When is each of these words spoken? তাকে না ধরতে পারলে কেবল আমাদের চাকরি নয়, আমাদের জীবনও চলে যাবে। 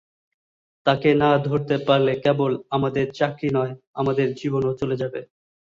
তাকে 0.85 1.09
না 1.15 1.29
ধরতে 1.47 1.75
পারলে 1.87 2.13
কেবল 2.23 2.51
আমাদের 2.69 3.05
চাকরি 3.19 3.49
নয়, 3.57 3.73
আমাদের 3.93 4.27
জীবনও 4.39 4.71
চলে 4.81 4.95
যাবে। 5.01 5.19